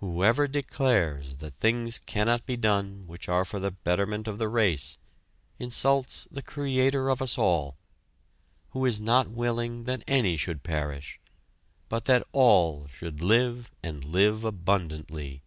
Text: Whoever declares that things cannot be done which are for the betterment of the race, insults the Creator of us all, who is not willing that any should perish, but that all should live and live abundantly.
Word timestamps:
Whoever 0.00 0.48
declares 0.48 1.36
that 1.36 1.56
things 1.60 1.96
cannot 2.00 2.46
be 2.46 2.56
done 2.56 3.06
which 3.06 3.28
are 3.28 3.44
for 3.44 3.60
the 3.60 3.70
betterment 3.70 4.26
of 4.26 4.38
the 4.38 4.48
race, 4.48 4.98
insults 5.56 6.26
the 6.32 6.42
Creator 6.42 7.08
of 7.08 7.22
us 7.22 7.38
all, 7.38 7.76
who 8.70 8.84
is 8.84 8.98
not 9.00 9.30
willing 9.30 9.84
that 9.84 10.02
any 10.08 10.36
should 10.36 10.64
perish, 10.64 11.20
but 11.88 12.06
that 12.06 12.26
all 12.32 12.88
should 12.88 13.22
live 13.22 13.70
and 13.84 14.04
live 14.04 14.42
abundantly. 14.42 15.44